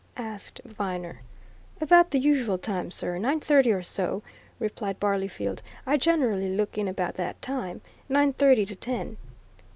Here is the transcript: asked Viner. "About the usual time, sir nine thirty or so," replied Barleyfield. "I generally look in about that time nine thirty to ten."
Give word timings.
asked 0.17 0.59
Viner. 0.65 1.21
"About 1.79 2.09
the 2.09 2.17
usual 2.17 2.57
time, 2.57 2.89
sir 2.89 3.19
nine 3.19 3.39
thirty 3.39 3.71
or 3.71 3.83
so," 3.83 4.23
replied 4.57 4.99
Barleyfield. 4.99 5.61
"I 5.85 5.97
generally 5.97 6.49
look 6.49 6.75
in 6.75 6.87
about 6.87 7.13
that 7.17 7.39
time 7.39 7.81
nine 8.09 8.33
thirty 8.33 8.65
to 8.65 8.75
ten." 8.75 9.17